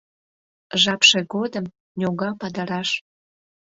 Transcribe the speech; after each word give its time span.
Жапше 0.83 1.19
годым,— 1.33 1.65
ньога 1.99 2.29
падыраш,— 2.39 2.89